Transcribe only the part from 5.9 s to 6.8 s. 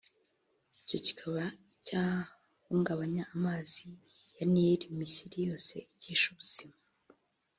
ikesha ubuzima